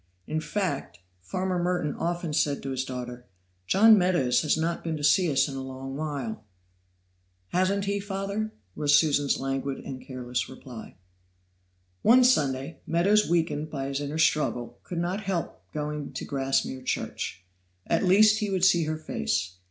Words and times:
In 0.25 0.41
fact, 0.41 0.97
farmer 1.21 1.61
Merton 1.61 1.93
often 1.93 2.33
said 2.33 2.63
to 2.63 2.71
his 2.71 2.83
daughter, 2.83 3.27
"John 3.67 3.99
Meadows 3.99 4.41
has 4.41 4.57
not 4.57 4.83
been 4.83 4.97
to 4.97 5.03
see 5.03 5.31
us 5.31 5.47
a 5.47 5.51
long 5.51 5.95
while." 5.95 6.43
"Hasn't 7.49 7.85
he, 7.85 7.99
father?" 7.99 8.51
was 8.73 8.97
Susan's 8.97 9.37
languid 9.37 9.77
and 9.85 10.01
careless 10.01 10.49
reply. 10.49 10.95
One 12.01 12.23
Sunday, 12.23 12.79
Meadows, 12.87 13.29
weakened 13.29 13.69
by 13.69 13.89
his 13.89 14.01
inner 14.01 14.17
struggle, 14.17 14.79
could 14.81 14.97
not 14.97 15.21
help 15.21 15.61
going 15.71 16.13
to 16.13 16.25
Grassmere 16.25 16.81
church. 16.81 17.43
At 17.85 18.03
least 18.03 18.39
he 18.39 18.49
would 18.49 18.65
see 18.65 18.85
her 18.85 18.97
face. 18.97 19.57